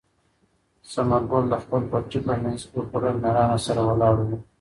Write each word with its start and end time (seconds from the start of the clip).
ثمر 0.91 1.21
ګل 1.31 1.45
د 1.49 1.53
خپل 1.63 1.81
پټي 1.91 2.19
په 2.25 2.33
منځ 2.43 2.59
کې 2.63 2.69
په 2.73 2.81
پوره 2.89 3.11
مېړانې 3.21 3.57
سره 3.65 3.81
ولاړ 3.89 4.15
و. 4.27 4.29